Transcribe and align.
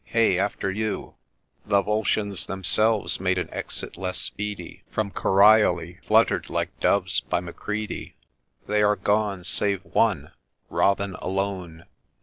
Hey 0.05 0.39
after 0.39 0.71
you!'— 0.71 1.13
The 1.67 1.83
Volscians 1.83 2.47
themselves 2.47 3.19
made 3.19 3.37
an 3.37 3.51
exit 3.53 3.97
less 3.97 4.17
speedy 4.17 4.81
From 4.89 5.11
Corioli,' 5.11 5.99
flutter'd 6.03 6.49
like 6.49 6.79
doves' 6.79 7.19
by 7.29 7.39
Macready. 7.39 8.15
They 8.65 8.81
are 8.81 8.95
gone,— 8.95 9.43
save 9.57 9.85
one, 9.85 10.31
Robin 10.71 11.13
alone 11.21 11.85